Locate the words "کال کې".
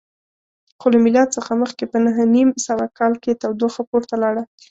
2.97-3.39